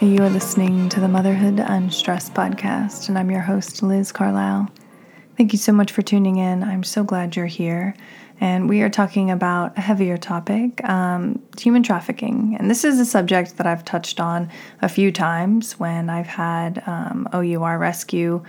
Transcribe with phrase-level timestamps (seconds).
[0.00, 4.68] You are listening to the Motherhood Unstressed podcast, and I'm your host, Liz Carlisle.
[5.38, 6.62] Thank you so much for tuning in.
[6.62, 7.96] I'm so glad you're here.
[8.38, 12.58] And we are talking about a heavier topic um, human trafficking.
[12.58, 14.50] And this is a subject that I've touched on
[14.82, 18.42] a few times when I've had um, OUR Rescue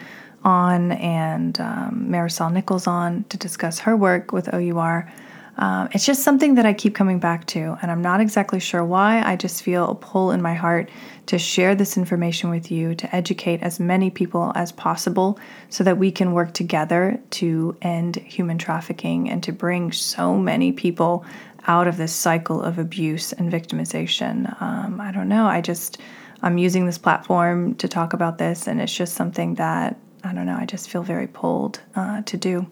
[0.44, 5.10] on and um, Marisol Nichols on to discuss her work with OUR.
[5.58, 8.86] Um, it's just something that I keep coming back to, and I'm not exactly sure
[8.86, 9.22] why.
[9.24, 10.90] I just feel a pull in my heart
[11.26, 15.40] to share this information with you, to educate as many people as possible
[15.70, 20.72] so that we can work together to end human trafficking and to bring so many
[20.72, 21.26] people
[21.66, 24.62] out of this cycle of abuse and victimization.
[24.62, 25.48] Um, I don't know.
[25.48, 25.98] I just,
[26.44, 30.46] I'm using this platform to talk about this, and it's just something that, I don't
[30.46, 32.68] know, I just feel very pulled uh, to do.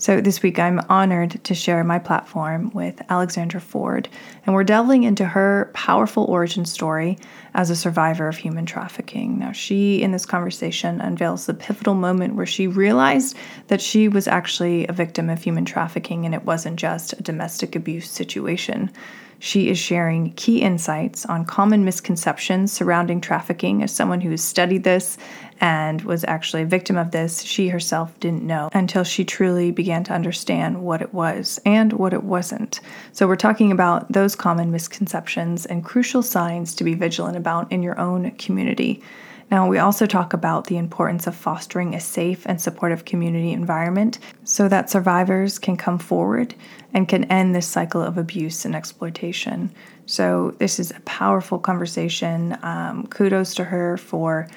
[0.00, 4.08] So, this week I'm honored to share my platform with Alexandra Ford,
[4.46, 7.18] and we're delving into her powerful origin story
[7.52, 9.38] as a survivor of human trafficking.
[9.38, 14.26] Now, she, in this conversation, unveils the pivotal moment where she realized that she was
[14.26, 18.90] actually a victim of human trafficking and it wasn't just a domestic abuse situation.
[19.42, 23.82] She is sharing key insights on common misconceptions surrounding trafficking.
[23.82, 25.16] As someone who has studied this
[25.60, 30.02] and was actually a victim of this, she herself didn't know until she truly began
[30.04, 32.80] to understand what it was and what it wasn't.
[33.12, 37.82] So, we're talking about those common misconceptions and crucial signs to be vigilant about in
[37.82, 39.02] your own community.
[39.50, 44.20] Now, we also talk about the importance of fostering a safe and supportive community environment
[44.44, 46.54] so that survivors can come forward
[46.94, 49.72] and can end this cycle of abuse and exploitation.
[50.06, 52.56] So, this is a powerful conversation.
[52.62, 54.48] Um, kudos to her for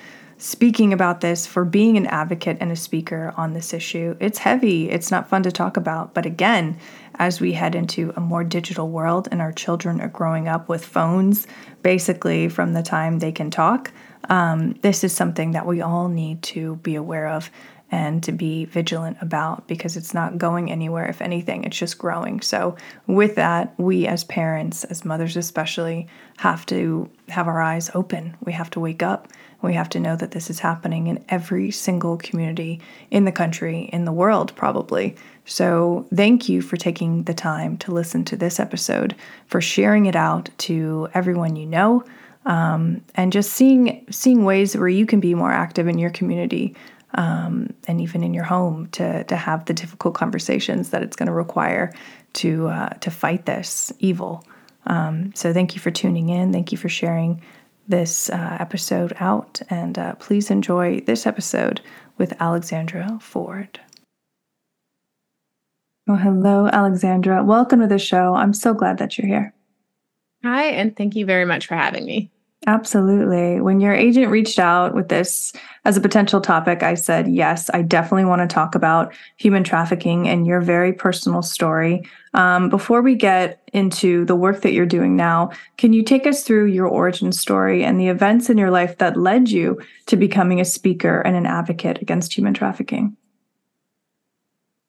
[0.44, 4.14] speaking about this, for being an advocate and a speaker on this issue.
[4.20, 6.78] It's heavy, it's not fun to talk about, but again,
[7.16, 10.84] as we head into a more digital world and our children are growing up with
[10.84, 11.48] phones
[11.82, 13.94] basically from the time they can talk,
[14.30, 17.50] um, this is something that we all need to be aware of
[17.94, 21.06] and to be vigilant about because it's not going anywhere.
[21.06, 22.42] If anything, it's just growing.
[22.42, 28.36] So, with that, we as parents, as mothers especially, have to have our eyes open.
[28.44, 29.28] We have to wake up.
[29.62, 32.82] We have to know that this is happening in every single community
[33.12, 35.16] in the country, in the world, probably.
[35.46, 39.14] So, thank you for taking the time to listen to this episode,
[39.46, 42.04] for sharing it out to everyone you know
[42.46, 46.76] um, and just seeing seeing ways where you can be more active in your community
[47.16, 51.28] um, and even in your home to to have the difficult conversations that it's going
[51.28, 51.92] to require
[52.34, 54.46] to uh, to fight this evil.
[54.86, 56.52] Um, so thank you for tuning in.
[56.52, 57.42] Thank you for sharing
[57.88, 61.82] this uh, episode out, and uh, please enjoy this episode
[62.18, 63.80] with Alexandra Ford.
[66.06, 67.44] Well, hello, Alexandra.
[67.44, 68.36] Welcome to the show.
[68.36, 69.54] I'm so glad that you're here.
[70.44, 72.33] Hi, and thank you very much for having me.
[72.66, 73.60] Absolutely.
[73.60, 75.52] When your agent reached out with this
[75.84, 80.30] as a potential topic, I said, yes, I definitely want to talk about human trafficking
[80.30, 82.08] and your very personal story.
[82.34, 86.44] Um, before we get into the work that you're doing now, can you take us
[86.44, 90.62] through your origin story and the events in your life that led you to becoming
[90.62, 93.18] a speaker and an advocate against human trafficking?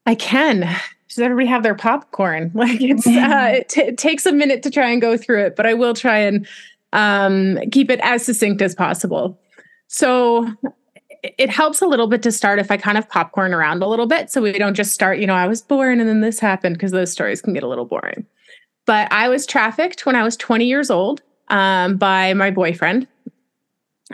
[0.07, 0.61] I can.
[1.09, 2.53] Does everybody have their popcorn?
[2.55, 5.57] Like it's uh, it, t- it takes a minute to try and go through it,
[5.57, 6.47] but I will try and
[6.94, 9.38] um, keep it as succinct as possible.
[9.88, 10.50] So
[11.22, 14.06] it helps a little bit to start if I kind of popcorn around a little
[14.06, 14.31] bit.
[14.31, 16.93] So we don't just start, you know, I was born and then this happened because
[16.93, 18.27] those stories can get a little boring.
[18.87, 23.09] But I was trafficked when I was 20 years old um, by my boyfriend.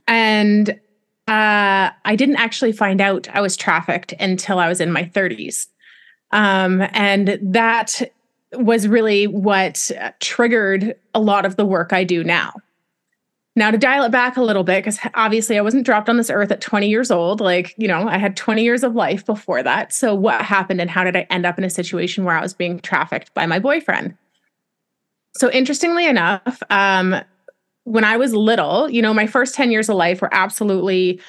[0.06, 0.70] And
[1.28, 5.66] uh, I didn't actually find out I was trafficked until I was in my 30s.
[6.32, 8.00] Um, and that
[8.52, 9.90] was really what
[10.20, 12.52] triggered a lot of the work I do now.
[13.56, 16.30] Now, to dial it back a little bit, because obviously I wasn't dropped on this
[16.30, 17.40] earth at 20 years old.
[17.40, 19.92] Like, you know, I had 20 years of life before that.
[19.92, 22.54] So, what happened and how did I end up in a situation where I was
[22.54, 24.16] being trafficked by my boyfriend?
[25.36, 27.16] So, interestingly enough, um,
[27.84, 31.20] when I was little, you know, my first 10 years of life were absolutely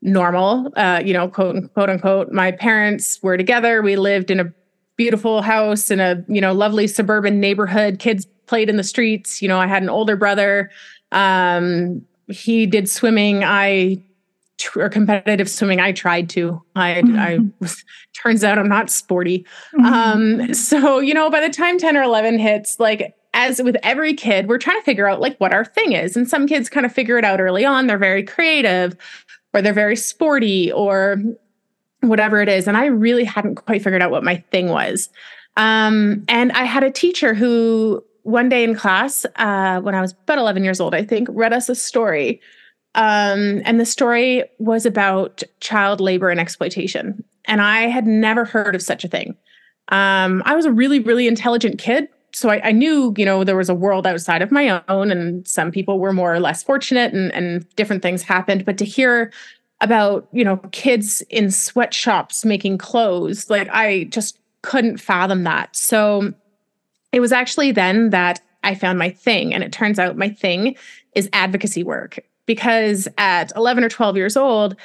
[0.00, 2.32] normal, uh, you know, quote, quote unquote.
[2.32, 3.82] My parents were together.
[3.82, 4.52] We lived in a
[4.96, 7.98] beautiful house in a, you know, lovely suburban neighborhood.
[7.98, 9.42] Kids played in the streets.
[9.42, 10.70] You know, I had an older brother.
[11.12, 13.44] Um, he did swimming.
[13.44, 14.02] I
[14.74, 15.80] or competitive swimming.
[15.80, 16.62] I tried to.
[16.74, 17.18] I mm-hmm.
[17.18, 19.46] I was turns out I'm not sporty.
[19.74, 19.84] Mm-hmm.
[19.84, 24.14] Um, so you know, by the time 10 or 11 hits, like as with every
[24.14, 26.16] kid, we're trying to figure out like what our thing is.
[26.16, 27.86] And some kids kind of figure it out early on.
[27.86, 28.96] They're very creative
[29.52, 31.22] or they're very sporty or
[32.00, 32.66] whatever it is.
[32.66, 35.10] And I really hadn't quite figured out what my thing was.
[35.58, 40.12] Um, and I had a teacher who one day in class, uh, when I was
[40.12, 42.40] about 11 years old, I think, read us a story
[42.96, 47.22] Um, and the story was about child labor and exploitation.
[47.44, 49.36] And I had never heard of such a thing.
[49.88, 52.08] Um, I was a really, really intelligent kid.
[52.32, 55.46] So I, I, knew, you know, there was a world outside of my own, and
[55.46, 58.64] some people were more or less fortunate and, and different things happened.
[58.64, 59.30] But to hear
[59.82, 65.76] about, you know, kids in sweatshops making clothes, like I just couldn't fathom that.
[65.76, 66.32] So
[67.16, 69.54] it was actually then that I found my thing.
[69.54, 70.76] And it turns out my thing
[71.14, 74.76] is advocacy work because at 11 or 12 years old,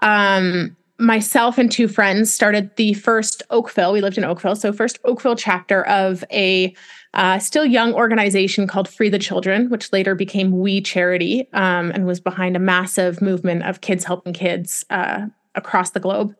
[0.00, 3.92] um, myself and two friends started the first Oakville.
[3.92, 6.72] We lived in Oakville, so first Oakville chapter of a
[7.14, 12.06] uh, still young organization called Free the Children, which later became We Charity um, and
[12.06, 15.26] was behind a massive movement of kids helping kids uh,
[15.56, 16.36] across the globe.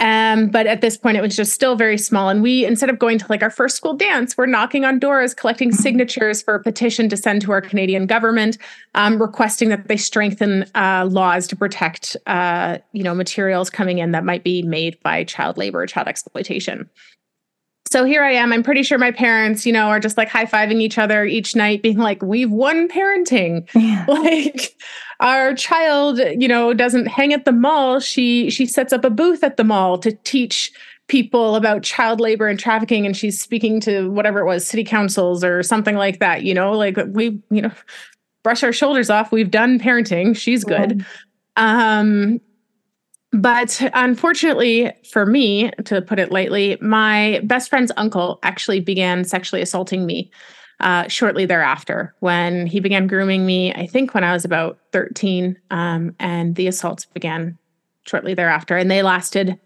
[0.00, 2.28] Um, but at this point, it was just still very small.
[2.28, 5.34] And we, instead of going to like our first school dance, we're knocking on doors,
[5.34, 8.58] collecting signatures for a petition to send to our Canadian government,
[8.94, 14.10] um, requesting that they strengthen uh, laws to protect, uh, you know, materials coming in
[14.10, 16.90] that might be made by child labor or child exploitation.
[17.94, 18.52] So here I am.
[18.52, 21.54] I'm pretty sure my parents, you know, are just like high fiving each other each
[21.54, 23.68] night, being like, we've won parenting.
[23.84, 24.04] Yeah.
[24.08, 24.74] Like
[25.20, 28.00] our child, you know, doesn't hang at the mall.
[28.00, 30.72] She she sets up a booth at the mall to teach
[31.06, 35.44] people about child labor and trafficking and she's speaking to whatever it was, city councils
[35.44, 37.70] or something like that, you know, like we, you know,
[38.42, 39.30] brush our shoulders off.
[39.30, 40.36] We've done parenting.
[40.36, 41.06] She's good.
[41.54, 42.40] Um
[43.34, 49.60] but unfortunately for me, to put it lightly, my best friend's uncle actually began sexually
[49.60, 50.30] assaulting me
[50.80, 55.56] uh, shortly thereafter when he began grooming me, I think when I was about 13.
[55.70, 57.56] Um, and the assaults began
[58.06, 58.76] shortly thereafter.
[58.76, 59.58] And they lasted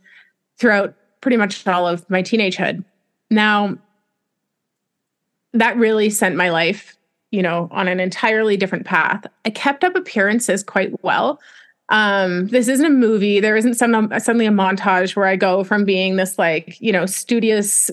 [0.58, 2.84] throughout pretty much all of my teenagehood.
[3.30, 3.76] Now,
[5.52, 6.96] that really sent my life,
[7.30, 9.26] you know, on an entirely different path.
[9.44, 11.40] I kept up appearances quite well
[11.88, 13.40] um this isn't a movie.
[13.40, 17.06] There isn't some suddenly a montage where i go from being this like you know
[17.06, 17.90] studious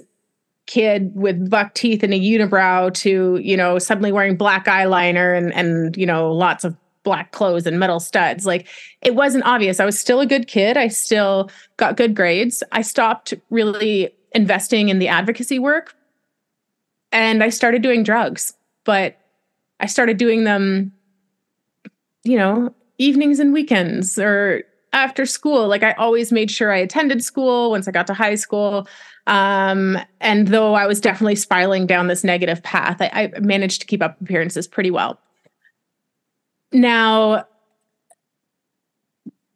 [0.68, 5.54] kid with buck teeth and a unibrow to you know suddenly wearing black eyeliner and
[5.54, 8.48] and you know lots of black clothes and metal studs.
[8.48, 8.68] Like
[9.02, 9.80] it wasn't obvious.
[9.80, 10.76] I was still a good kid.
[10.76, 12.64] I still got good grades.
[12.72, 15.96] I stopped really investing in the advocacy work
[17.16, 18.54] and i started doing drugs
[18.84, 19.18] but
[19.80, 20.92] i started doing them
[22.24, 24.64] you know evenings and weekends or
[24.94, 25.68] after school.
[25.68, 28.88] Like I always made sure I attended school once I got to high school.
[29.28, 33.88] Um, and though I was definitely spiraling down this negative path, I, I managed to
[33.88, 35.20] keep up appearances pretty well.
[36.72, 37.46] Now,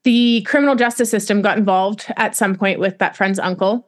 [0.04, 3.86] the criminal justice system got involved at some point with that friend's uncle.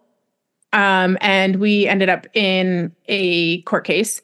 [0.74, 4.22] Um, and we ended up in a court case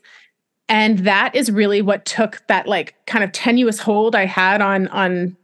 [0.70, 4.88] and that is really what took that like kind of tenuous hold i had on
[4.90, 5.36] on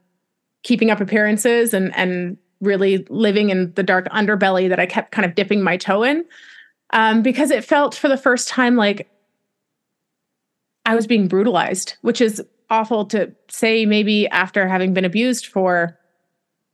[0.63, 5.25] keeping up appearances and and really living in the dark underbelly that i kept kind
[5.25, 6.23] of dipping my toe in
[6.91, 9.09] um, because it felt for the first time like
[10.85, 15.97] i was being brutalized which is awful to say maybe after having been abused for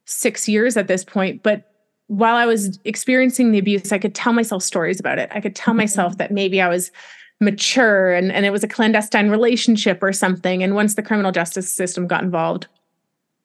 [0.06, 1.66] six years at this point but
[2.08, 5.56] while i was experiencing the abuse i could tell myself stories about it i could
[5.56, 5.80] tell mm-hmm.
[5.80, 6.92] myself that maybe i was
[7.40, 10.62] mature and, and it was a clandestine relationship or something.
[10.62, 12.68] And once the criminal justice system got involved,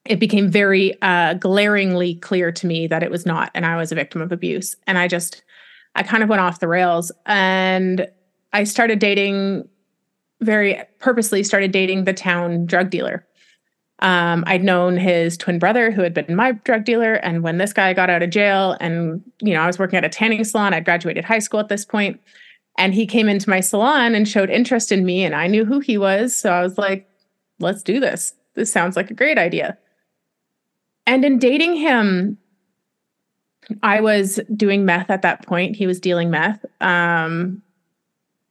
[0.05, 3.91] it became very uh, glaringly clear to me that it was not, and I was
[3.91, 4.75] a victim of abuse.
[4.85, 5.43] And I just,
[5.95, 8.07] I kind of went off the rails and
[8.53, 9.67] I started dating
[10.41, 13.25] very purposely started dating the town drug dealer.
[13.99, 17.13] Um, I'd known his twin brother who had been my drug dealer.
[17.13, 20.03] And when this guy got out of jail and, you know, I was working at
[20.03, 22.19] a tanning salon, I graduated high school at this point.
[22.77, 25.79] And he came into my salon and showed interest in me, and I knew who
[25.79, 26.35] he was.
[26.35, 27.09] So I was like,
[27.59, 28.33] let's do this.
[28.55, 29.77] This sounds like a great idea.
[31.07, 32.37] And in dating him,
[33.81, 35.75] I was doing meth at that point.
[35.75, 36.65] He was dealing meth.
[36.81, 37.61] Um,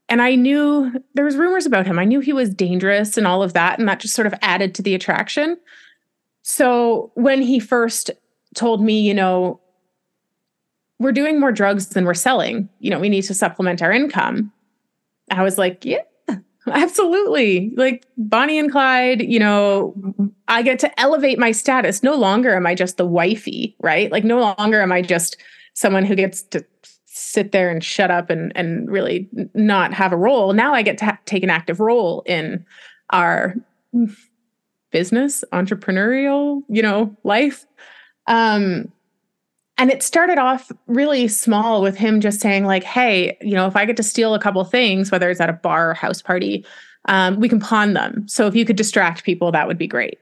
[0.09, 1.99] and I knew there was rumors about him.
[1.99, 4.75] I knew he was dangerous and all of that, and that just sort of added
[4.75, 5.59] to the attraction.
[6.43, 8.11] So when he first
[8.54, 9.61] told me, you know,
[10.99, 12.69] we're doing more drugs than we're selling.
[12.79, 14.53] You know, we need to supplement our income.
[15.31, 16.03] I was like, yeah,
[16.71, 17.73] absolutely.
[17.77, 19.95] Like Bonnie and Clyde, you know,
[20.49, 22.03] I get to elevate my status.
[22.03, 24.11] No longer am I just the wifey, right?
[24.11, 25.37] Like no longer am I just
[25.75, 26.65] someone who gets to
[27.07, 30.53] sit there and shut up and and really not have a role.
[30.53, 32.65] Now I get to ha- take an active role in
[33.11, 33.55] our
[34.91, 37.67] business, entrepreneurial, you know, life.
[38.27, 38.93] Um
[39.76, 43.76] and it started off really small with him just saying like hey you know if
[43.76, 46.64] i get to steal a couple things whether it's at a bar or house party
[47.07, 50.19] um, we can pawn them so if you could distract people that would be great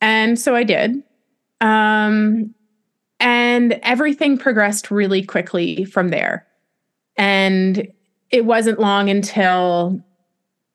[0.00, 1.02] And so I did.
[1.60, 2.54] Um,
[3.18, 6.46] and everything progressed really quickly from there.
[7.16, 7.86] And
[8.30, 10.02] it wasn't long until,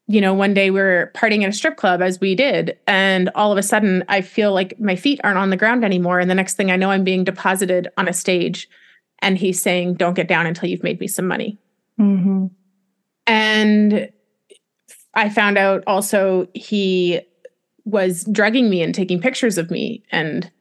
[0.08, 2.78] you know, one day we are partying at a strip club as we did.
[2.86, 6.20] And all of a sudden, I feel like my feet aren't on the ground anymore.
[6.20, 8.70] And the next thing I know, I'm being deposited on a stage.
[9.20, 11.58] And he's saying, Don't get down until you've made me some money.
[12.00, 12.48] Mm-hmm.
[13.26, 14.10] And
[15.16, 17.22] I found out also he
[17.86, 20.52] was drugging me and taking pictures of me and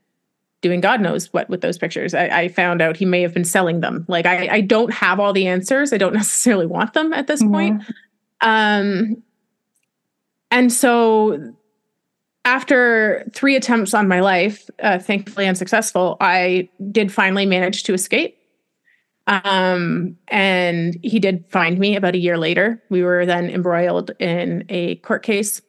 [0.61, 2.15] doing God knows what with those pictures.
[2.15, 4.07] I, I found out he may have been selling them.
[4.09, 5.93] Like I, I, don't have all the answers.
[5.93, 7.53] I don't necessarily want them at this mm-hmm.
[7.53, 7.83] point.
[8.41, 9.23] Um,
[10.54, 11.52] and so
[12.44, 18.38] after three attempts on my life, uh, thankfully unsuccessful, I did finally manage to escape.
[19.26, 22.80] Um, and he did find me about a year later.
[22.88, 25.61] We were then embroiled in a court case.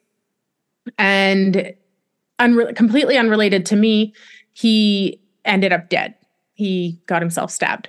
[0.98, 1.74] And
[2.38, 4.14] unre- completely unrelated to me,
[4.52, 6.14] he ended up dead.
[6.54, 7.88] He got himself stabbed.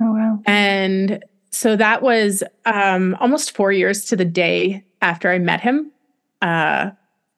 [0.00, 0.38] Oh, wow.
[0.46, 5.92] And so that was um, almost four years to the day after I met him,
[6.42, 6.90] uh,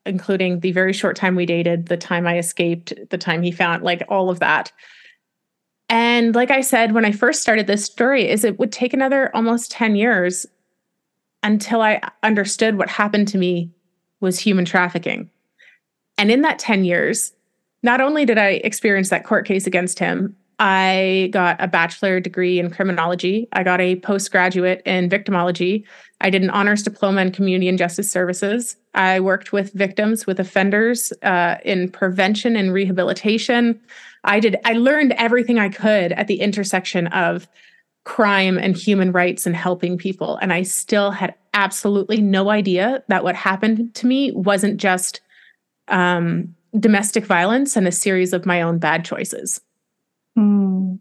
[0.06, 3.82] including the very short time we dated, the time I escaped, the time he found,
[3.82, 4.72] like all of that.
[5.88, 9.34] And like I said, when I first started this story, is it would take another
[9.34, 10.46] almost 10 years
[11.42, 13.70] until I understood what happened to me
[14.20, 15.30] was human trafficking.
[16.16, 17.32] And in that 10 years,
[17.82, 22.58] not only did I experience that court case against him, I got a bachelor degree
[22.58, 23.48] in criminology.
[23.54, 25.84] I got a postgraduate in victimology.
[26.20, 28.76] I did an honors diploma in community and justice services.
[28.94, 33.80] I worked with victims, with offenders uh, in prevention and rehabilitation.
[34.24, 34.56] I did.
[34.66, 37.48] I learned everything I could at the intersection of
[38.04, 43.24] crime and human rights and helping people, and I still had absolutely no idea that
[43.24, 45.22] what happened to me wasn't just
[45.88, 49.58] um, domestic violence and a series of my own bad choices.
[50.38, 51.00] Mm.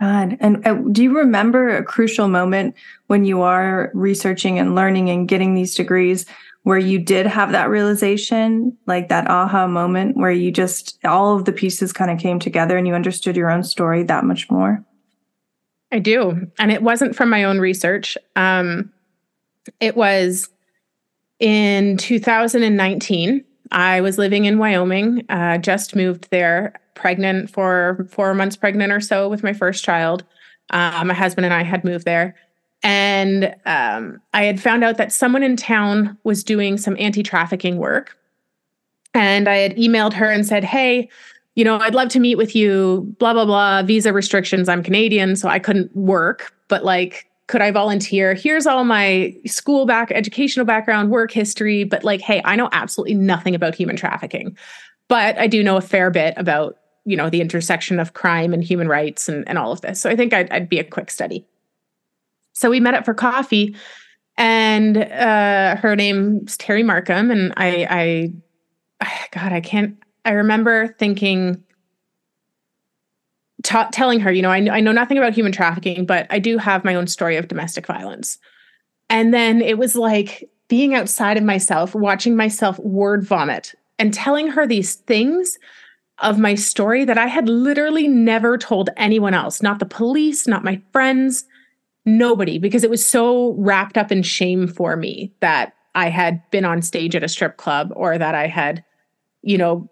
[0.00, 0.36] God.
[0.40, 2.74] And uh, do you remember a crucial moment
[3.06, 6.26] when you are researching and learning and getting these degrees
[6.64, 11.44] where you did have that realization, like that aha moment where you just, all of
[11.44, 14.84] the pieces kind of came together and you understood your own story that much more?
[15.92, 16.50] I do.
[16.58, 18.18] And it wasn't from my own research.
[18.34, 18.92] Um,
[19.80, 20.48] it was
[21.38, 23.44] in 2019.
[23.72, 29.00] I was living in Wyoming, uh, just moved there, pregnant for four months pregnant or
[29.00, 30.24] so with my first child.
[30.70, 32.34] Uh, my husband and I had moved there.
[32.82, 37.78] And um, I had found out that someone in town was doing some anti trafficking
[37.78, 38.16] work.
[39.14, 41.08] And I had emailed her and said, Hey,
[41.54, 44.68] you know, I'd love to meet with you, blah, blah, blah, visa restrictions.
[44.68, 48.34] I'm Canadian, so I couldn't work, but like, could I volunteer?
[48.34, 51.84] Here's all my school back, educational background, work history.
[51.84, 54.56] But like, hey, I know absolutely nothing about human trafficking,
[55.08, 58.64] but I do know a fair bit about, you know, the intersection of crime and
[58.64, 60.00] human rights and, and all of this.
[60.00, 61.46] So I think I'd, I'd be a quick study.
[62.54, 63.76] So we met up for coffee
[64.36, 67.30] and uh, her name's Terry Markham.
[67.30, 68.32] And I,
[69.00, 71.62] I, God, I can't, I remember thinking,
[73.66, 76.56] ta- telling her, you know, I, I know nothing about human trafficking, but I do
[76.56, 78.38] have my own story of domestic violence.
[79.10, 84.48] And then it was like being outside of myself, watching myself word vomit and telling
[84.48, 85.58] her these things
[86.20, 90.64] of my story that I had literally never told anyone else, not the police, not
[90.64, 91.44] my friends,
[92.04, 96.64] nobody, because it was so wrapped up in shame for me that I had been
[96.64, 98.84] on stage at a strip club or that I had,
[99.42, 99.88] you know,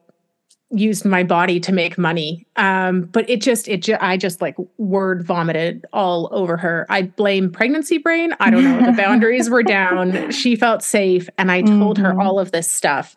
[0.70, 2.46] used my body to make money.
[2.56, 6.86] Um, but it just, it, ju- I just like word vomited all over her.
[6.88, 8.34] I blame pregnancy brain.
[8.40, 8.84] I don't know.
[8.84, 10.30] The boundaries were down.
[10.30, 11.28] She felt safe.
[11.38, 12.06] And I told mm-hmm.
[12.06, 13.16] her all of this stuff.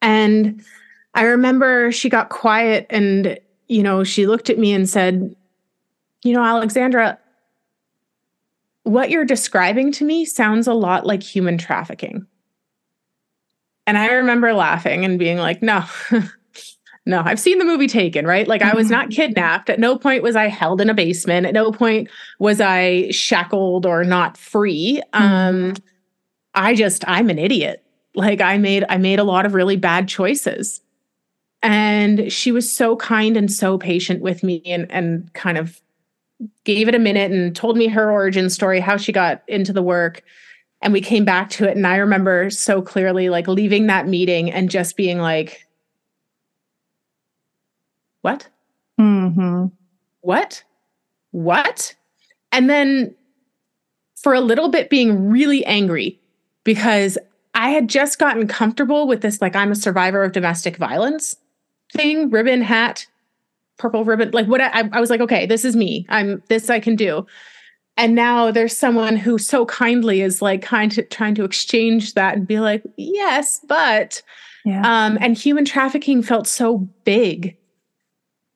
[0.00, 0.64] And
[1.14, 5.34] I remember she got quiet and, you know, she looked at me and said,
[6.22, 7.18] you know, Alexandra,
[8.84, 12.26] what you're describing to me sounds a lot like human trafficking.
[13.90, 15.82] And I remember laughing and being like, no,
[17.06, 18.46] no, I've seen the movie Taken, right?
[18.46, 19.16] Like I was not mm-hmm.
[19.16, 19.68] kidnapped.
[19.68, 21.44] At no point was I held in a basement.
[21.44, 25.02] At no point was I shackled or not free.
[25.12, 25.84] Um, mm-hmm.
[26.54, 27.82] I just, I'm an idiot.
[28.14, 30.80] Like I made, I made a lot of really bad choices.
[31.60, 35.80] And she was so kind and so patient with me and, and kind of
[36.62, 39.82] gave it a minute and told me her origin story, how she got into the
[39.82, 40.22] work
[40.82, 44.50] and we came back to it and i remember so clearly like leaving that meeting
[44.50, 45.66] and just being like
[48.22, 48.48] what
[48.98, 49.66] mm-hmm.
[50.20, 50.62] what
[51.30, 51.94] what
[52.52, 53.14] and then
[54.16, 56.20] for a little bit being really angry
[56.64, 57.16] because
[57.54, 61.36] I had just gotten comfortable with this, like, I'm a survivor of domestic violence
[61.92, 63.06] thing, ribbon, hat,
[63.76, 64.30] purple ribbon.
[64.30, 66.06] Like, what I, I was like, okay, this is me.
[66.08, 67.26] I'm this I can do.
[67.96, 72.46] And now there's someone who so kindly is like kind trying to exchange that and
[72.46, 74.22] be like, yes, but
[74.64, 74.80] yeah.
[74.84, 77.56] um, and human trafficking felt so big.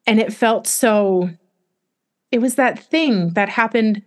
[0.07, 1.31] And it felt so,
[2.31, 4.03] it was that thing that happened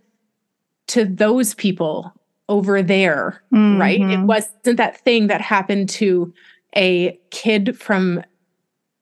[0.88, 2.14] to those people
[2.50, 3.80] over there, mm-hmm.
[3.80, 4.00] right?
[4.00, 4.26] It mm-hmm.
[4.26, 6.34] wasn't that thing that happened to
[6.76, 8.24] a kid from,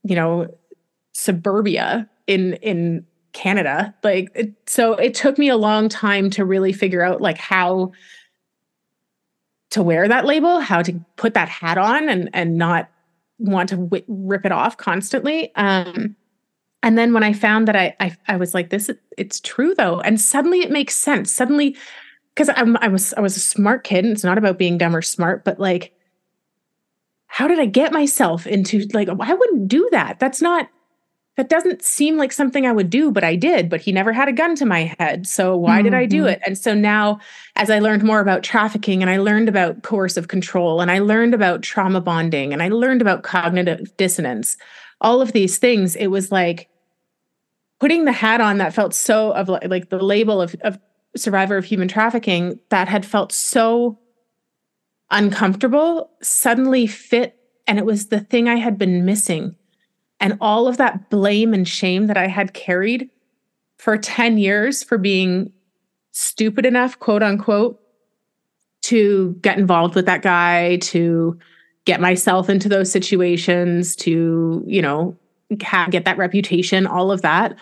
[0.04, 0.48] you know,
[1.14, 3.06] suburbia in in
[3.36, 3.94] Canada.
[4.04, 7.92] Like it, so it took me a long time to really figure out like how
[9.72, 12.90] to wear that label, how to put that hat on and and not
[13.38, 15.54] want to w- rip it off constantly.
[15.56, 16.16] Um
[16.82, 20.00] and then when I found that I, I I was like this it's true though
[20.00, 21.32] and suddenly it makes sense.
[21.32, 21.76] Suddenly
[22.34, 24.06] because I was I was a smart kid.
[24.06, 25.94] And it's not about being dumb or smart, but like,
[27.28, 30.20] how did I get myself into like I wouldn't do that.
[30.20, 30.70] That's not
[31.38, 33.70] that doesn't seem like something I would do, but I did.
[33.70, 35.28] But he never had a gun to my head.
[35.28, 35.84] So why mm-hmm.
[35.84, 36.30] did I do mm-hmm.
[36.30, 36.42] it?
[36.46, 37.20] And so now,
[37.56, 41.34] as I learned more about trafficking and I learned about coercive control and I learned
[41.34, 44.56] about trauma bonding and I learned about cognitive dissonance,
[45.02, 46.70] all of these things, it was like
[47.82, 50.80] putting the hat on that felt so of like the label of, of
[51.18, 54.00] survivor of human trafficking that had felt so
[55.12, 57.38] uncomfortable suddenly fit.
[57.68, 59.56] And it was the thing I had been missing.
[60.26, 63.12] And all of that blame and shame that I had carried
[63.78, 65.54] for 10 years for being
[66.14, 67.80] stupid enough, quote unquote,
[68.82, 71.38] to get involved with that guy, to
[71.86, 75.16] get myself into those situations, to, you know,
[75.62, 77.56] have, get that reputation, all of that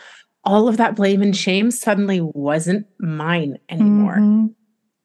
[0.46, 4.18] all of that blame and shame suddenly wasn't mine anymore.
[4.18, 4.48] Mm-hmm.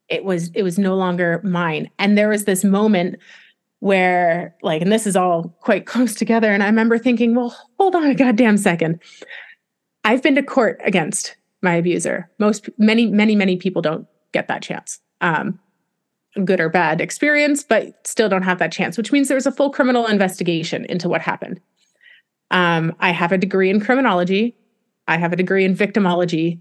[0.08, 1.90] It was it was no longer mine.
[1.98, 3.16] And there was this moment
[3.80, 7.94] where like and this is all quite close together and I remember thinking, "Well, hold
[7.94, 9.00] on a goddamn second.
[10.04, 12.30] I've been to court against my abuser.
[12.38, 15.00] Most many many many people don't get that chance.
[15.20, 15.58] Um
[16.44, 19.52] good or bad experience, but still don't have that chance, which means there was a
[19.52, 21.60] full criminal investigation into what happened.
[22.50, 24.56] Um, I have a degree in criminology.
[25.06, 26.60] I have a degree in victimology,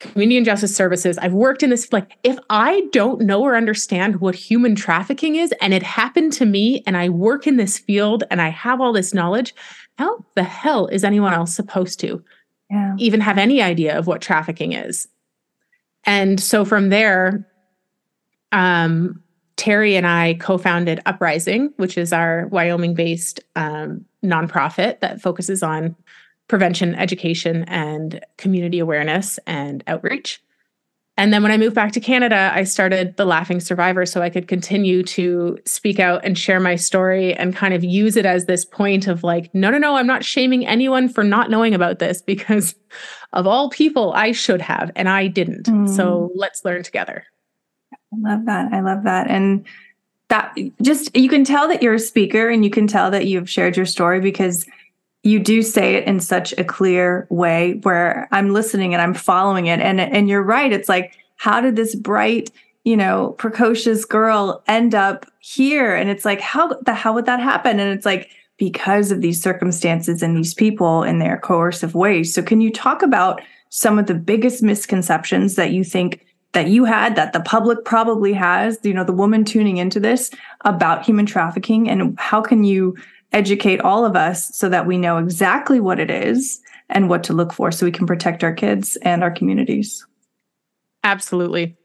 [0.00, 1.18] community and justice services.
[1.18, 1.92] I've worked in this.
[1.92, 6.46] Like, if I don't know or understand what human trafficking is, and it happened to
[6.46, 9.54] me, and I work in this field and I have all this knowledge,
[9.98, 12.22] how the hell is anyone else supposed to
[12.70, 12.94] yeah.
[12.98, 15.08] even have any idea of what trafficking is?
[16.04, 17.46] And so from there,
[18.52, 19.22] um,
[19.56, 25.62] Terry and I co founded Uprising, which is our Wyoming based um, nonprofit that focuses
[25.62, 25.96] on
[26.48, 30.42] prevention, education, and community awareness and outreach.
[31.18, 34.30] And then when I moved back to Canada, I started the Laughing Survivor so I
[34.30, 38.46] could continue to speak out and share my story and kind of use it as
[38.46, 41.98] this point of like, no, no, no, I'm not shaming anyone for not knowing about
[41.98, 42.76] this because
[43.32, 45.66] of all people, I should have and I didn't.
[45.66, 45.88] Mm.
[45.88, 47.24] So let's learn together.
[47.92, 48.72] I love that.
[48.72, 49.28] I love that.
[49.28, 49.66] And
[50.28, 53.50] that just, you can tell that you're a speaker and you can tell that you've
[53.50, 54.64] shared your story because
[55.22, 59.66] you do say it in such a clear way where I'm listening and I'm following
[59.66, 59.80] it.
[59.80, 60.72] And and you're right.
[60.72, 62.50] It's like, how did this bright,
[62.84, 65.94] you know, precocious girl end up here?
[65.94, 67.80] And it's like, how the how would that happen?
[67.80, 72.34] And it's like because of these circumstances and these people in their coercive ways.
[72.34, 76.84] So can you talk about some of the biggest misconceptions that you think that you
[76.84, 80.30] had that the public probably has, you know, the woman tuning into this
[80.62, 82.96] about human trafficking and how can you
[83.32, 87.32] educate all of us so that we know exactly what it is and what to
[87.32, 90.06] look for so we can protect our kids and our communities.
[91.04, 91.76] Absolutely.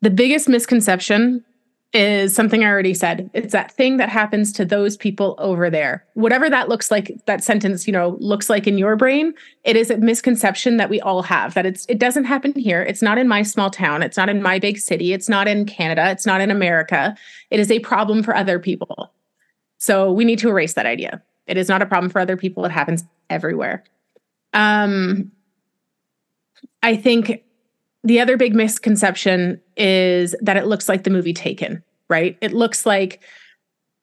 [0.00, 1.44] The biggest misconception
[1.92, 3.30] is something I already said.
[3.34, 6.04] It's that thing that happens to those people over there.
[6.14, 9.90] Whatever that looks like, that sentence, you know, looks like in your brain, it is
[9.90, 12.82] a misconception that we all have that it's it doesn't happen here.
[12.82, 15.66] It's not in my small town, it's not in my big city, it's not in
[15.66, 17.14] Canada, it's not in America.
[17.50, 19.12] It is a problem for other people.
[19.82, 21.20] So we need to erase that idea.
[21.48, 22.64] It is not a problem for other people.
[22.64, 23.82] It happens everywhere.
[24.52, 25.32] Um,
[26.84, 27.42] I think
[28.04, 32.38] the other big misconception is that it looks like the movie Taken, right?
[32.40, 33.24] It looks like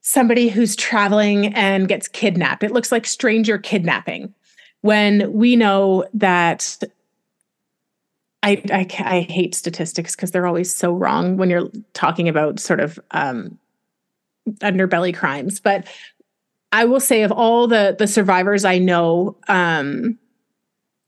[0.01, 2.61] somebody who's traveling and gets kidnapped.
[2.61, 4.33] It looks like stranger kidnapping
[4.81, 6.77] when we know that
[8.43, 12.81] I, I, I hate statistics because they're always so wrong when you're talking about sort
[12.81, 13.57] of um,
[14.55, 15.59] underbelly crimes.
[15.59, 15.87] But
[16.71, 20.17] I will say of all the the survivors I know um,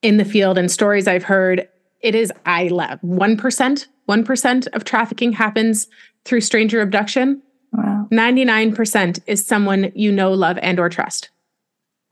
[0.01, 1.67] in the field and stories I've heard,
[2.01, 3.88] it is I love one percent.
[4.06, 5.88] One percent of trafficking happens
[6.25, 7.41] through stranger abduction.
[7.73, 8.08] Wow.
[8.12, 11.30] 99% is someone you know, love, and or trust.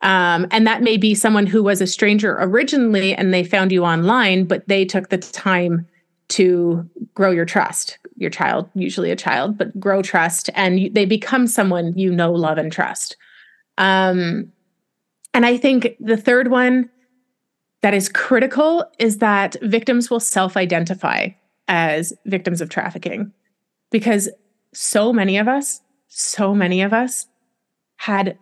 [0.02, 3.84] Um, and that may be someone who was a stranger originally and they found you
[3.84, 5.86] online, but they took the time
[6.30, 7.99] to grow your trust.
[8.20, 12.32] Your child, usually a child, but grow trust, and you, they become someone you know,
[12.32, 13.16] love, and trust.
[13.78, 14.52] Um,
[15.34, 16.90] and I think the third one
[17.82, 21.30] that is critical is that victims will self identify
[21.68, 23.32] as victims of trafficking
[23.92, 24.30] because
[24.74, 27.28] so many of us, so many of us
[27.98, 28.38] had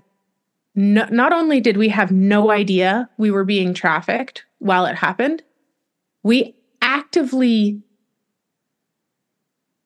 [0.76, 5.44] no, not only did we have no idea we were being trafficked while it happened,
[6.24, 7.82] we actively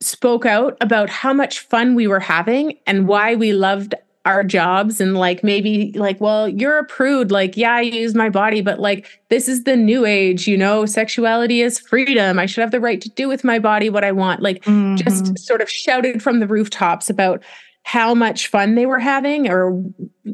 [0.01, 5.01] spoke out about how much fun we were having and why we loved our jobs
[5.01, 7.31] and like maybe like well you're a prude.
[7.31, 10.85] Like yeah i use my body but like this is the new age you know?
[10.85, 12.37] Sexuality is freedom.
[12.37, 14.41] I should have the right to do with my body what i want.
[14.41, 14.95] Like mm-hmm.
[14.95, 17.41] just sort of shouted from the rooftops about
[17.83, 19.83] how much fun they were having or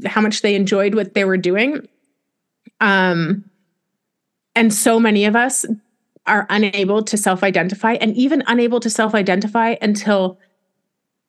[0.05, 1.87] how much they enjoyed what they were doing.
[2.81, 3.45] Um
[4.55, 5.65] and so many of us
[6.27, 10.39] are unable to self-identify and even unable to self-identify until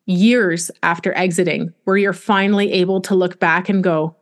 [0.06, 4.16] years after exiting where you're finally able to look back and go,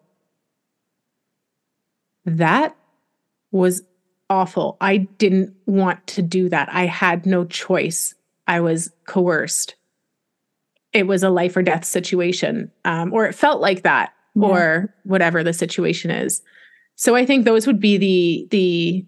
[2.25, 2.77] that
[3.53, 3.83] was
[4.29, 4.77] awful.
[4.81, 6.69] I didn't want to do that.
[6.73, 8.15] I had no choice.
[8.49, 9.77] I was coerced.
[10.93, 14.47] It was a life or death situation, um, or it felt like that, yeah.
[14.47, 16.43] or whatever the situation is.
[16.97, 19.07] So I think those would be the the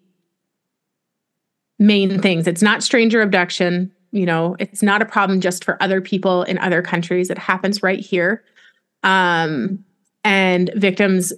[1.79, 2.47] main things.
[2.47, 6.59] It's not stranger abduction you know it's not a problem just for other people in
[6.59, 7.31] other countries.
[7.31, 8.43] It happens right here.
[9.03, 9.85] Um,
[10.25, 11.33] and victims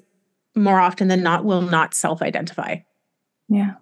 [0.55, 2.77] more often than not will not self-identify.
[3.49, 3.75] Yeah.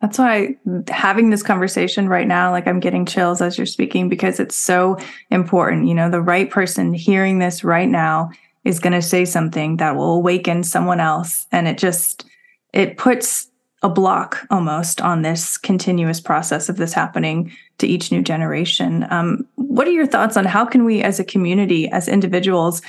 [0.00, 0.56] That's why
[0.88, 4.98] having this conversation right now like i'm getting chills as you're speaking because it's so
[5.30, 5.88] important.
[5.88, 8.30] You know the right person hearing this right now
[8.64, 11.46] is going to say something that will awaken someone else.
[11.50, 12.24] And it just
[12.72, 13.48] it puts
[13.82, 19.06] a block almost on this continuous process of this happening to each new generation.
[19.10, 22.80] Um, what are your thoughts on how can we, as a community, as individuals,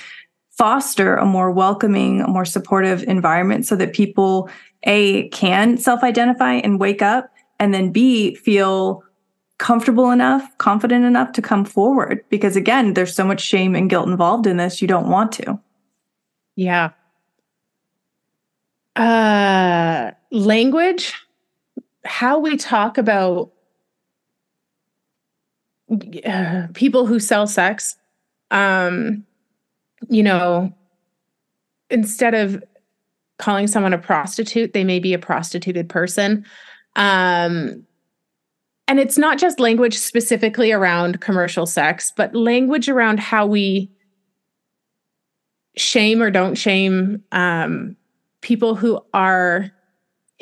[0.52, 4.50] foster a more welcoming, a more supportive environment so that people
[4.84, 9.04] a can self-identify and wake up, and then b feel
[9.58, 12.24] comfortable enough, confident enough to come forward?
[12.30, 14.82] Because again, there's so much shame and guilt involved in this.
[14.82, 15.60] You don't want to.
[16.56, 16.92] Yeah,
[18.96, 21.14] uh, language,
[22.04, 23.52] how we talk about
[26.26, 27.96] uh, people who sell sex.
[28.52, 29.26] Um,
[30.10, 30.74] you know,
[31.90, 32.62] instead of
[33.38, 36.46] calling someone a prostitute, they may be a prostituted person.
[36.96, 37.86] Um,
[38.88, 43.90] and it's not just language specifically around commercial sex, but language around how we
[45.76, 47.96] shame or don't shame um,
[48.42, 49.72] people who are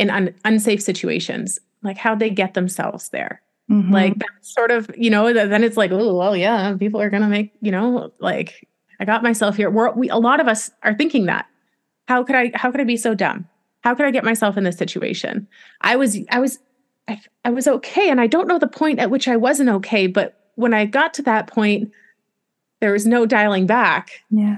[0.01, 3.41] in un- unsafe situations, like how they get themselves there.
[3.69, 3.93] Mm-hmm.
[3.93, 7.29] Like that sort of, you know, then it's like, oh, well, yeah, people are gonna
[7.29, 8.67] make, you know, like
[8.99, 9.69] I got myself here.
[9.69, 11.45] We're, we, a lot of us are thinking that.
[12.07, 12.51] How could I?
[12.55, 13.47] How could I be so dumb?
[13.81, 15.47] How could I get myself in this situation?
[15.81, 16.59] I was, I was,
[17.07, 20.07] I, I was okay, and I don't know the point at which I wasn't okay.
[20.07, 21.91] But when I got to that point,
[22.81, 24.11] there was no dialing back.
[24.29, 24.57] Yeah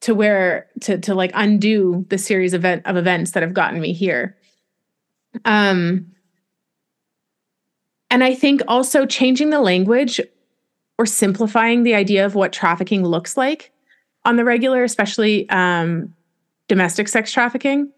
[0.00, 3.92] to where to to like undo the series event, of events that have gotten me
[3.92, 4.36] here
[5.44, 6.06] um
[8.10, 10.20] and i think also changing the language
[10.98, 13.72] or simplifying the idea of what trafficking looks like
[14.24, 16.12] on the regular especially um
[16.68, 17.90] domestic sex trafficking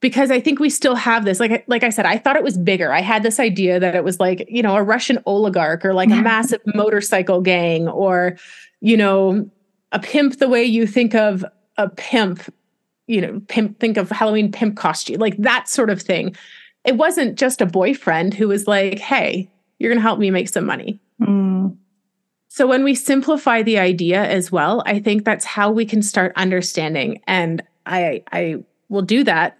[0.00, 1.40] because I think we still have this.
[1.40, 2.92] Like, like I said, I thought it was bigger.
[2.92, 6.10] I had this idea that it was like, you know, a Russian oligarch or like
[6.10, 8.36] a massive motorcycle gang or,
[8.80, 9.50] you know,
[9.92, 11.44] a pimp the way you think of
[11.76, 12.42] a pimp,
[13.08, 16.36] you know, pimp, think of Halloween pimp costume, like that sort of thing.
[16.84, 20.48] It wasn't just a boyfriend who was like, hey, you're going to help me make
[20.48, 21.00] some money.
[21.20, 21.76] Mm.
[22.48, 26.32] So when we simplify the idea as well, I think that's how we can start
[26.36, 27.20] understanding.
[27.26, 29.58] And I, I will do that.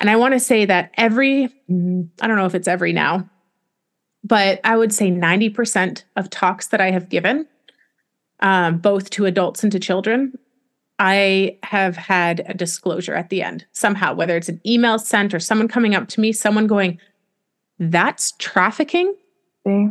[0.00, 3.28] And I want to say that every, I don't know if it's every now,
[4.24, 7.46] but I would say 90% of talks that I have given
[8.40, 10.38] um, both to adults and to children,
[10.98, 15.40] I have had a disclosure at the end somehow, whether it's an email sent or
[15.40, 16.98] someone coming up to me, someone going,
[17.78, 19.14] That's trafficking.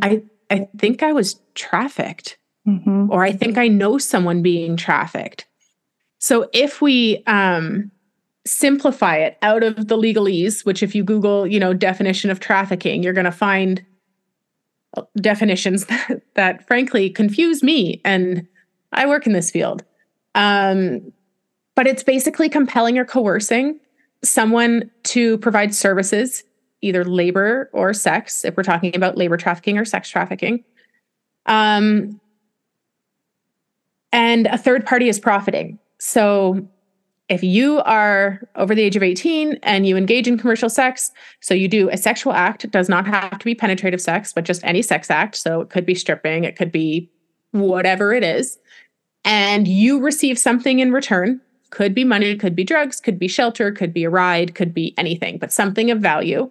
[0.02, 3.10] I, I think I was trafficked, mm-hmm.
[3.10, 5.46] or I think I know someone being trafficked.
[6.18, 7.90] So if we um,
[8.44, 13.02] simplify it out of the legalese, which if you Google, you know, definition of trafficking,
[13.02, 13.84] you're going to find
[15.20, 18.46] definitions that, that frankly confuse me and
[18.92, 19.84] I work in this field.
[20.38, 21.12] Um,
[21.74, 23.80] but it's basically compelling or coercing
[24.22, 26.44] someone to provide services,
[26.80, 30.64] either labor or sex, if we're talking about labor trafficking or sex trafficking.
[31.46, 32.20] Um,
[34.12, 35.78] and a third party is profiting.
[35.98, 36.66] So
[37.28, 41.52] if you are over the age of 18 and you engage in commercial sex, so
[41.52, 44.64] you do a sexual act, it does not have to be penetrative sex, but just
[44.64, 45.34] any sex act.
[45.34, 47.10] So it could be stripping, it could be
[47.50, 48.58] whatever it is.
[49.28, 53.70] And you receive something in return, could be money, could be drugs, could be shelter,
[53.70, 56.50] could be a ride, could be anything, but something of value.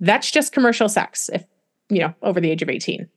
[0.00, 1.44] That's just commercial sex if,
[1.90, 3.08] you know, over the age of 18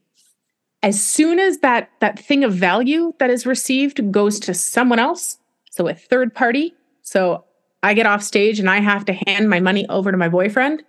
[0.84, 5.38] as soon as that that thing of value that is received goes to someone else
[5.72, 6.74] so a third party.
[7.02, 7.46] So
[7.82, 10.84] I get off stage and I have to hand my money over to my boyfriend,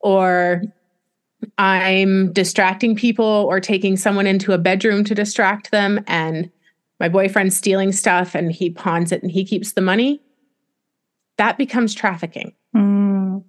[0.00, 0.62] or
[1.58, 6.50] I'm distracting people or taking someone into a bedroom to distract them, and
[7.00, 10.20] my boyfriend's stealing stuff and he pawns it and he keeps the money.
[11.36, 12.52] That becomes trafficking.
[12.74, 13.44] Mm.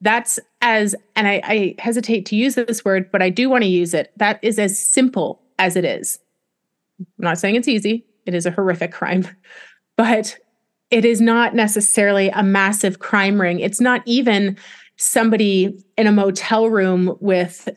[0.00, 3.70] That's as, and I, I hesitate to use this word, but I do want to
[3.70, 4.12] use it.
[4.16, 6.18] That is as simple as it is.
[7.00, 9.26] I'm not saying it's easy, it is a horrific crime
[9.96, 10.38] but
[10.90, 13.60] it is not necessarily a massive crime ring.
[13.60, 14.56] It's not even
[14.96, 17.68] somebody in a motel room with,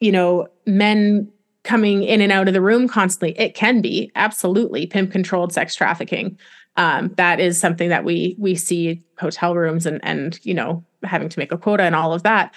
[0.00, 1.30] you know, men
[1.64, 3.38] coming in and out of the room constantly.
[3.38, 6.38] It can be absolutely pimp controlled sex trafficking.
[6.76, 11.28] Um, that is something that we we see hotel rooms and and you know having
[11.28, 12.54] to make a quota and all of that.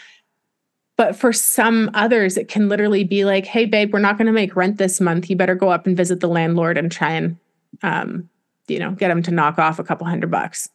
[0.97, 4.31] But for some others, it can literally be like, "Hey, babe, we're not going to
[4.31, 5.29] make rent this month.
[5.29, 7.37] You better go up and visit the landlord and try and
[7.83, 8.29] um,
[8.67, 10.69] you know, get them to knock off a couple hundred bucks.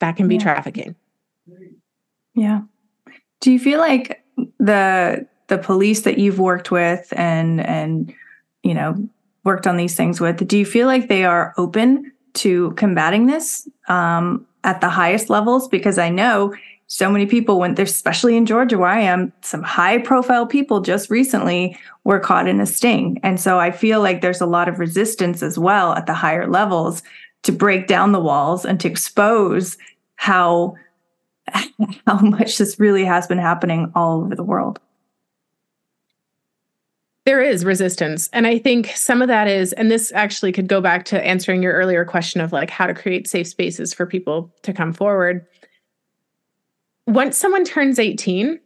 [0.00, 0.42] That can be yeah.
[0.42, 0.94] trafficking.
[2.34, 2.62] Yeah.
[3.40, 4.22] Do you feel like
[4.58, 8.12] the the police that you've worked with and and
[8.62, 8.96] you know
[9.44, 13.68] worked on these things with, do you feel like they are open to combating this
[13.88, 15.68] um, at the highest levels?
[15.68, 16.54] Because I know
[16.86, 20.80] so many people went there, especially in Georgia, where I am, some high profile people
[20.80, 23.20] just recently were caught in a sting.
[23.22, 26.48] And so I feel like there's a lot of resistance as well at the higher
[26.48, 27.02] levels
[27.42, 29.76] to break down the walls and to expose
[30.16, 30.74] how
[32.06, 34.80] how much this really has been happening all over the world.
[37.24, 38.28] There is resistance.
[38.32, 41.62] And I think some of that is, and this actually could go back to answering
[41.62, 45.46] your earlier question of like how to create safe spaces for people to come forward
[47.06, 48.58] once someone turns 18,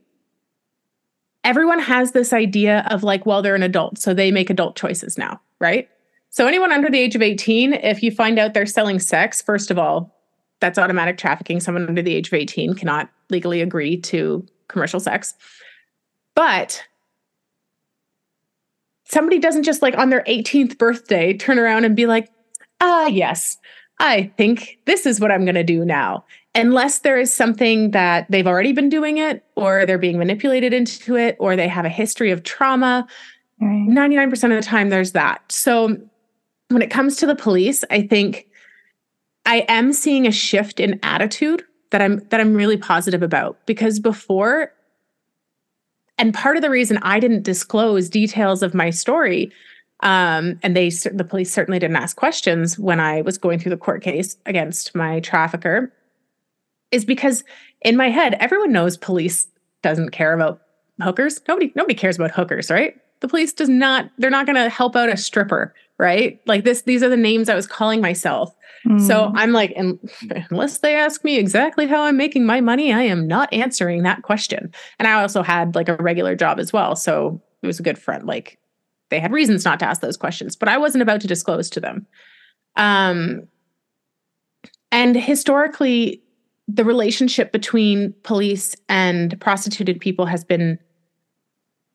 [1.44, 5.18] everyone has this idea of like, well, they're an adult, so they make adult choices
[5.18, 5.88] now, right?
[6.30, 9.70] So, anyone under the age of 18, if you find out they're selling sex, first
[9.70, 10.14] of all,
[10.60, 11.60] that's automatic trafficking.
[11.60, 15.34] Someone under the age of 18 cannot legally agree to commercial sex.
[16.34, 16.84] But
[19.10, 22.30] somebody doesn't just like on their 18th birthday turn around and be like,
[22.80, 23.56] ah, yes,
[24.00, 28.26] I think this is what I'm going to do now unless there is something that
[28.30, 31.90] they've already been doing it or they're being manipulated into it or they have a
[31.90, 33.06] history of trauma
[33.60, 33.88] right.
[33.88, 35.96] 99% of the time there's that so
[36.68, 38.46] when it comes to the police i think
[39.46, 44.00] i am seeing a shift in attitude that i'm that i'm really positive about because
[44.00, 44.72] before
[46.18, 49.50] and part of the reason i didn't disclose details of my story
[50.00, 53.76] um, and they the police certainly didn't ask questions when i was going through the
[53.76, 55.92] court case against my trafficker
[56.90, 57.44] is because
[57.82, 59.46] in my head, everyone knows police
[59.82, 60.62] doesn't care about
[61.00, 61.40] hookers.
[61.46, 62.96] Nobody nobody cares about hookers, right?
[63.20, 66.40] The police does not they're not going to help out a stripper, right?
[66.46, 68.54] Like this these are the names I was calling myself.
[68.86, 69.06] Mm.
[69.06, 69.74] So I'm like
[70.50, 74.22] unless they ask me exactly how I'm making my money, I am not answering that
[74.22, 74.72] question.
[74.98, 77.98] And I also had like a regular job as well, so it was a good
[77.98, 78.58] friend like
[79.10, 81.80] they had reasons not to ask those questions, but I wasn't about to disclose to
[81.80, 82.06] them.
[82.76, 83.48] Um
[84.92, 86.22] and historically
[86.68, 90.78] the relationship between police and prostituted people has been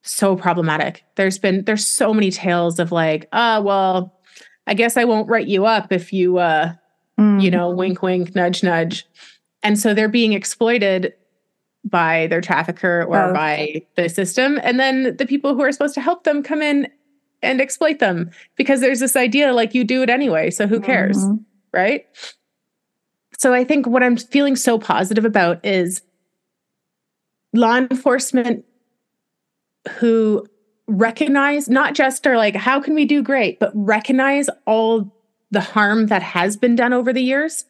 [0.03, 1.03] so problematic.
[1.15, 4.13] There's been there's so many tales of like, oh well,
[4.67, 6.73] I guess I won't write you up if you uh
[7.19, 7.41] mm.
[7.41, 9.05] you know, wink wink, nudge nudge.
[9.63, 11.13] And so they're being exploited
[11.85, 13.33] by their trafficker or oh.
[13.33, 14.59] by the system.
[14.63, 16.87] And then the people who are supposed to help them come in
[17.41, 21.17] and exploit them because there's this idea like you do it anyway, so who cares?
[21.17, 21.43] Mm-hmm.
[21.73, 22.05] Right?
[23.37, 26.01] So I think what I'm feeling so positive about is
[27.51, 28.63] law enforcement
[29.97, 30.45] who
[30.87, 35.13] recognize not just are like, how can we do great, but recognize all
[35.51, 37.65] the harm that has been done over the years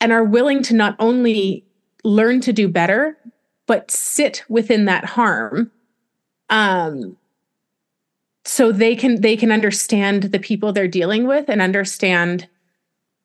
[0.00, 1.64] and are willing to not only
[2.04, 3.16] learn to do better,
[3.66, 5.70] but sit within that harm
[6.50, 7.16] um,
[8.44, 12.48] so they can they can understand the people they're dealing with and understand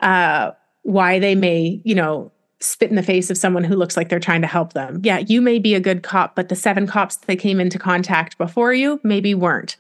[0.02, 2.32] uh, why they may you know
[2.64, 5.02] spit in the face of someone who looks like they're trying to help them.
[5.04, 8.38] Yeah, you may be a good cop, but the seven cops that came into contact
[8.38, 9.76] before you maybe weren't.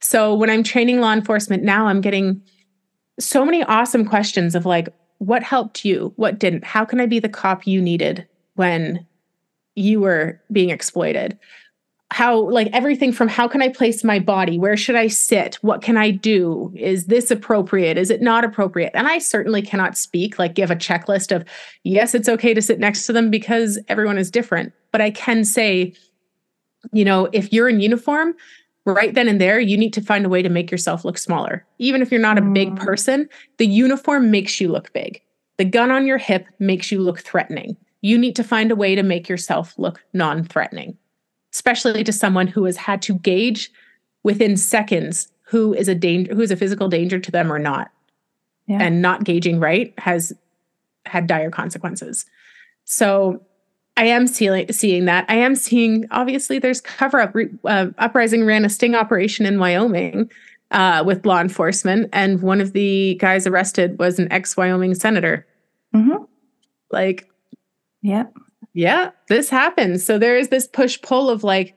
[0.00, 2.42] So when I'm training law enforcement now, I'm getting
[3.18, 6.12] so many awesome questions of like, what helped you?
[6.16, 6.64] What didn't?
[6.64, 9.06] How can I be the cop you needed when
[9.76, 11.38] you were being exploited?
[12.10, 14.58] How like everything from how can i place my body?
[14.58, 15.56] Where should i sit?
[15.62, 16.72] What can i do?
[16.76, 17.96] Is this appropriate?
[17.98, 18.92] Is it not appropriate?
[18.94, 21.44] And i certainly cannot speak like give a checklist of
[21.82, 24.72] yes it's okay to sit next to them because everyone is different.
[24.92, 25.94] But i can say
[26.92, 28.34] you know if you're in uniform
[28.84, 31.66] right then and there you need to find a way to make yourself look smaller.
[31.78, 32.78] Even if you're not a big mm.
[32.78, 35.20] person the uniform makes you look big.
[35.56, 37.76] The gun on your hip makes you look threatening.
[38.02, 40.98] You need to find a way to make yourself look non-threatening
[41.54, 43.70] especially to someone who has had to gauge
[44.24, 47.90] within seconds who is a danger who is a physical danger to them or not.
[48.66, 48.78] Yeah.
[48.80, 50.32] and not gauging right has
[51.04, 52.24] had dire consequences.
[52.84, 53.42] So
[53.96, 55.26] i am seeing, seeing that.
[55.28, 60.30] I am seeing obviously there's cover up uh, uprising ran a sting operation in wyoming
[60.70, 65.46] uh, with law enforcement and one of the guys arrested was an ex-wyoming senator.
[65.94, 66.24] Mm-hmm.
[66.90, 67.30] like
[68.02, 68.24] yeah
[68.74, 70.04] yeah, this happens.
[70.04, 71.76] So there is this push pull of like,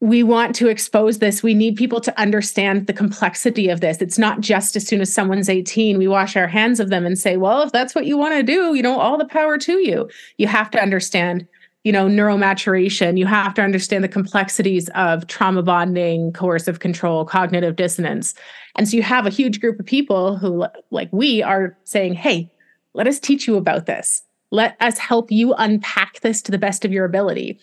[0.00, 1.42] we want to expose this.
[1.42, 4.02] We need people to understand the complexity of this.
[4.02, 7.18] It's not just as soon as someone's 18, we wash our hands of them and
[7.18, 9.78] say, well, if that's what you want to do, you know, all the power to
[9.78, 10.10] you.
[10.36, 11.46] You have to understand,
[11.84, 13.16] you know, neuromaturation.
[13.16, 18.34] You have to understand the complexities of trauma bonding, coercive control, cognitive dissonance.
[18.76, 22.50] And so you have a huge group of people who, like we, are saying, hey,
[22.92, 24.22] let us teach you about this.
[24.54, 27.58] Let us help you unpack this to the best of your ability.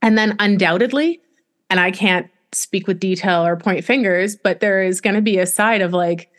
[0.00, 1.20] And then, undoubtedly,
[1.68, 5.38] and I can't speak with detail or point fingers, but there is going to be
[5.38, 6.30] a side of like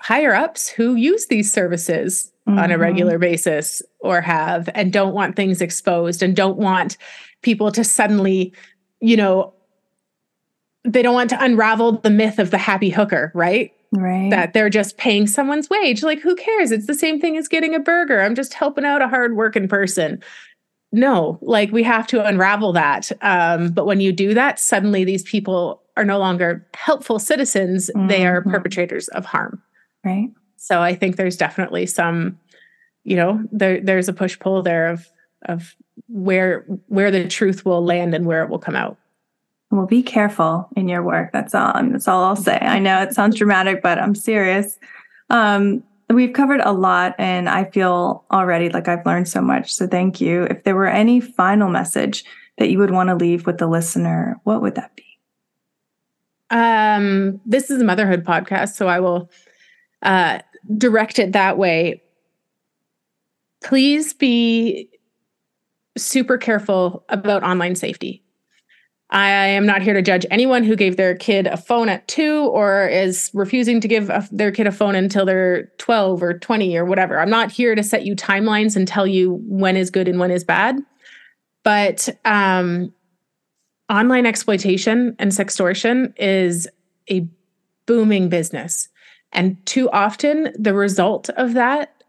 [0.00, 2.58] higher ups who use these services mm-hmm.
[2.58, 2.82] on a mm-hmm.
[2.82, 6.98] regular basis or have and don't want things exposed and don't want
[7.42, 8.52] people to suddenly,
[9.00, 9.54] you know,
[10.82, 13.72] they don't want to unravel the myth of the happy hooker, right?
[13.96, 14.30] Right.
[14.30, 16.02] That they're just paying someone's wage.
[16.02, 16.72] Like, who cares?
[16.72, 18.20] It's the same thing as getting a burger.
[18.20, 20.22] I'm just helping out a hardworking person.
[20.90, 23.10] No, like we have to unravel that.
[23.20, 28.08] Um, but when you do that, suddenly these people are no longer helpful citizens, mm-hmm.
[28.08, 28.50] they are mm-hmm.
[28.50, 29.62] perpetrators of harm.
[30.04, 30.30] Right.
[30.56, 32.38] So I think there's definitely some,
[33.04, 35.08] you know, there there's a push-pull there of
[35.46, 35.74] of
[36.08, 38.96] where where the truth will land and where it will come out.
[39.70, 41.32] Well, be careful in your work.
[41.32, 41.72] That's all.
[41.74, 42.58] That's all I'll say.
[42.58, 44.78] I know it sounds dramatic, but I'm serious.
[45.30, 49.74] Um, we've covered a lot, and I feel already like I've learned so much.
[49.74, 50.44] So thank you.
[50.44, 52.24] If there were any final message
[52.58, 55.04] that you would want to leave with the listener, what would that be?
[56.50, 59.30] Um, this is a motherhood podcast, so I will
[60.02, 60.38] uh,
[60.76, 62.00] direct it that way.
[63.64, 64.88] Please be
[65.96, 68.23] super careful about online safety.
[69.14, 72.46] I am not here to judge anyone who gave their kid a phone at two
[72.46, 76.76] or is refusing to give a, their kid a phone until they're 12 or 20
[76.76, 77.20] or whatever.
[77.20, 80.32] I'm not here to set you timelines and tell you when is good and when
[80.32, 80.80] is bad.
[81.62, 82.92] But um,
[83.88, 86.66] online exploitation and sextortion is
[87.08, 87.28] a
[87.86, 88.88] booming business.
[89.30, 92.02] And too often, the result of that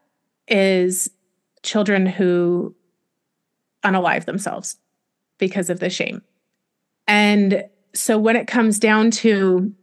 [0.47, 1.11] is
[1.61, 2.75] children who
[3.83, 4.77] unalive themselves
[5.37, 6.23] because of the shame.
[7.07, 7.63] And
[7.93, 9.73] so when it comes down to,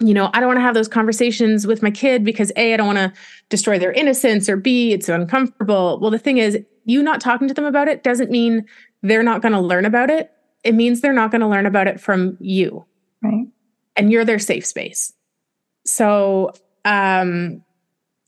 [0.00, 2.76] you know, I don't want to have those conversations with my kid because A, I
[2.76, 3.12] don't want to
[3.48, 5.98] destroy their innocence, or B, it's uncomfortable.
[6.00, 8.64] Well, the thing is, you not talking to them about it doesn't mean
[9.02, 10.30] they're not going to learn about it.
[10.64, 12.84] It means they're not going to learn about it from you.
[13.22, 13.46] Right.
[13.96, 15.12] And you're their safe space.
[15.84, 16.52] So
[16.84, 17.62] um,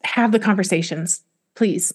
[0.05, 1.23] have the conversations,
[1.55, 1.93] please.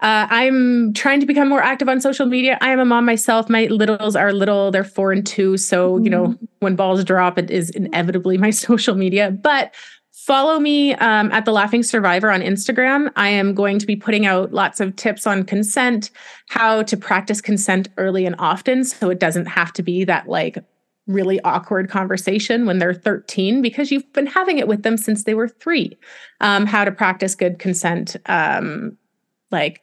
[0.00, 2.56] Uh, I'm trying to become more active on social media.
[2.60, 3.50] I am a mom myself.
[3.50, 5.56] My littles are little, they're four and two.
[5.56, 6.04] So, mm-hmm.
[6.04, 6.44] you know, mm-hmm.
[6.60, 9.32] when balls drop, it is inevitably my social media.
[9.32, 9.74] But
[10.12, 13.10] follow me um, at The Laughing Survivor on Instagram.
[13.16, 16.10] I am going to be putting out lots of tips on consent,
[16.48, 18.84] how to practice consent early and often.
[18.84, 20.58] So it doesn't have to be that like
[21.08, 25.34] really awkward conversation when they're 13 because you've been having it with them since they
[25.34, 25.98] were three.
[26.40, 28.14] Um, how to practice good consent.
[28.26, 28.96] Um,
[29.50, 29.80] like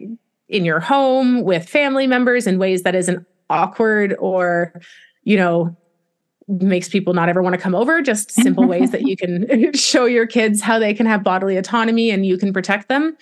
[0.48, 4.80] in your home with family members in ways that isn't awkward or,
[5.24, 5.76] you know,
[6.48, 8.02] makes people not ever want to come over.
[8.02, 12.12] Just simple ways that you can show your kids how they can have bodily autonomy
[12.12, 13.18] and you can protect them.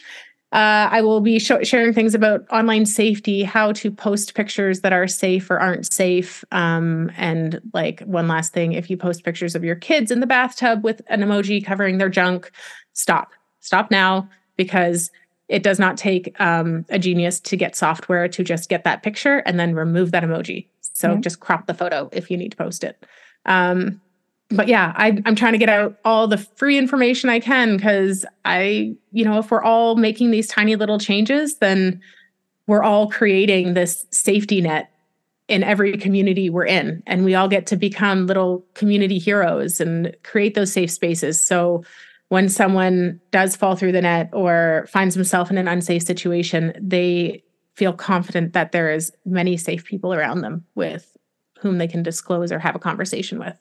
[0.51, 4.93] Uh, I will be sh- sharing things about online safety, how to post pictures that
[4.93, 6.43] are safe or aren't safe.
[6.51, 10.27] Um, and like one last thing if you post pictures of your kids in the
[10.27, 12.51] bathtub with an emoji covering their junk,
[12.93, 13.31] stop.
[13.61, 15.09] Stop now because
[15.53, 19.37] it does not take um, a genius to get software to just get that picture
[19.45, 20.65] and then remove that emoji.
[20.93, 21.21] So mm-hmm.
[21.21, 23.05] just crop the photo if you need to post it.
[23.45, 24.01] Um,
[24.49, 28.25] but yeah, I, I'm trying to get out all the free information I can because
[28.45, 32.01] I, you know, if we're all making these tiny little changes, then
[32.65, 34.89] we're all creating this safety net
[35.47, 37.03] in every community we're in.
[37.05, 41.39] And we all get to become little community heroes and create those safe spaces.
[41.45, 41.83] So
[42.29, 47.43] when someone does fall through the net or finds himself in an unsafe situation, they
[47.75, 51.15] feel confident that there is many safe people around them with
[51.59, 53.57] whom they can disclose or have a conversation with.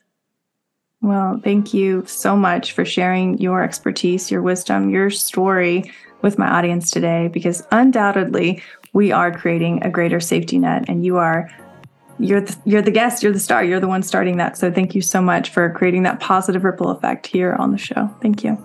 [1.01, 5.91] Well, thank you so much for sharing your expertise, your wisdom, your story
[6.21, 11.17] with my audience today because undoubtedly we are creating a greater safety net and you
[11.17, 11.51] are
[12.19, 14.57] you're the, you're the guest, you're the star, you're the one starting that.
[14.57, 18.11] So thank you so much for creating that positive ripple effect here on the show.
[18.21, 18.63] Thank you.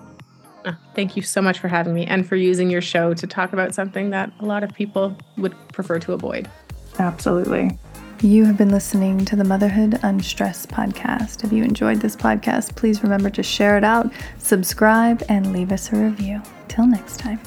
[0.64, 3.52] Oh, thank you so much for having me and for using your show to talk
[3.52, 6.50] about something that a lot of people would prefer to avoid.
[6.98, 7.78] Absolutely.
[8.20, 11.44] You have been listening to the Motherhood Unstressed podcast.
[11.44, 15.92] If you enjoyed this podcast, please remember to share it out, subscribe, and leave us
[15.92, 16.42] a review.
[16.66, 17.40] Till next time.